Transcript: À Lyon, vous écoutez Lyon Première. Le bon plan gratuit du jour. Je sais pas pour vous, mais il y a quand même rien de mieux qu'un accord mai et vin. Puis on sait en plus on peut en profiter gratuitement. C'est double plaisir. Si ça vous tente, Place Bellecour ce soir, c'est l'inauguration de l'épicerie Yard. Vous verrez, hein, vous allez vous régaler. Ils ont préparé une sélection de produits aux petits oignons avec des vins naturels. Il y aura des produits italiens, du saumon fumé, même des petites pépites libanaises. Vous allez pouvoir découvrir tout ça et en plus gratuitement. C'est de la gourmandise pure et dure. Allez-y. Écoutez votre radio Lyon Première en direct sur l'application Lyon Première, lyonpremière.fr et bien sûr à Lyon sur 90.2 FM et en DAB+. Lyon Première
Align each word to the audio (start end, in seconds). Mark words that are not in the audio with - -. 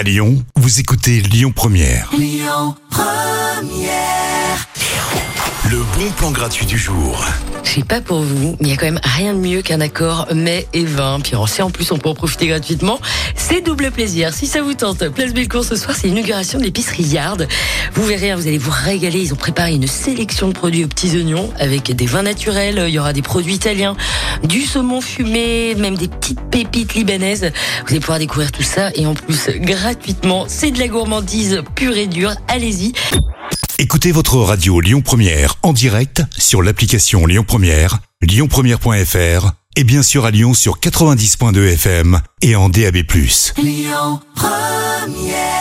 À 0.00 0.02
Lyon, 0.02 0.42
vous 0.56 0.80
écoutez 0.80 1.20
Lyon 1.20 1.52
Première. 1.54 2.10
Le 5.70 5.76
bon 5.76 6.10
plan 6.16 6.30
gratuit 6.30 6.64
du 6.64 6.78
jour. 6.78 7.22
Je 7.62 7.70
sais 7.70 7.84
pas 7.84 8.00
pour 8.00 8.22
vous, 8.22 8.56
mais 8.58 8.68
il 8.68 8.70
y 8.70 8.72
a 8.72 8.76
quand 8.76 8.86
même 8.86 9.00
rien 9.04 9.34
de 9.34 9.38
mieux 9.38 9.60
qu'un 9.62 9.80
accord 9.80 10.26
mai 10.34 10.66
et 10.72 10.84
vin. 10.84 11.20
Puis 11.20 11.36
on 11.36 11.46
sait 11.46 11.62
en 11.62 11.70
plus 11.70 11.92
on 11.92 11.98
peut 11.98 12.08
en 12.08 12.14
profiter 12.14 12.46
gratuitement. 12.46 12.98
C'est 13.36 13.60
double 13.60 13.90
plaisir. 13.90 14.32
Si 14.32 14.46
ça 14.46 14.62
vous 14.62 14.74
tente, 14.74 15.08
Place 15.10 15.32
Bellecour 15.32 15.64
ce 15.64 15.76
soir, 15.76 15.94
c'est 15.94 16.08
l'inauguration 16.08 16.58
de 16.58 16.64
l'épicerie 16.64 17.04
Yard. 17.04 17.46
Vous 17.94 18.04
verrez, 18.04 18.30
hein, 18.30 18.36
vous 18.36 18.48
allez 18.48 18.58
vous 18.58 18.72
régaler. 18.72 19.20
Ils 19.20 19.32
ont 19.34 19.36
préparé 19.36 19.74
une 19.74 19.86
sélection 19.86 20.48
de 20.48 20.52
produits 20.52 20.84
aux 20.84 20.88
petits 20.88 21.14
oignons 21.16 21.52
avec 21.58 21.94
des 21.94 22.06
vins 22.06 22.22
naturels. 22.22 22.86
Il 22.88 22.94
y 22.94 22.98
aura 22.98 23.12
des 23.12 23.22
produits 23.22 23.54
italiens, 23.54 23.96
du 24.44 24.62
saumon 24.62 25.00
fumé, 25.00 25.74
même 25.76 25.96
des 25.96 26.08
petites 26.08 26.40
pépites 26.50 26.94
libanaises. 26.94 27.50
Vous 27.82 27.90
allez 27.90 28.00
pouvoir 28.00 28.18
découvrir 28.18 28.52
tout 28.52 28.62
ça 28.62 28.90
et 28.94 29.06
en 29.06 29.14
plus 29.14 29.50
gratuitement. 29.60 30.46
C'est 30.48 30.70
de 30.70 30.78
la 30.78 30.88
gourmandise 30.88 31.62
pure 31.74 31.96
et 31.96 32.06
dure. 32.06 32.32
Allez-y. 32.48 32.92
Écoutez 33.78 34.12
votre 34.12 34.36
radio 34.36 34.80
Lyon 34.80 35.00
Première 35.00 35.56
en 35.62 35.72
direct 35.72 36.22
sur 36.36 36.62
l'application 36.62 37.26
Lyon 37.26 37.44
Première, 37.46 37.98
lyonpremière.fr 38.20 39.52
et 39.76 39.84
bien 39.84 40.02
sûr 40.02 40.26
à 40.26 40.30
Lyon 40.30 40.52
sur 40.52 40.80
90.2 40.80 41.72
FM 41.72 42.20
et 42.42 42.56
en 42.56 42.68
DAB+. 42.68 42.98
Lyon 43.56 44.20
Première 44.34 45.59